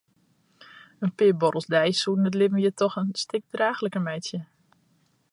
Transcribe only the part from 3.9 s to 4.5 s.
meitsje.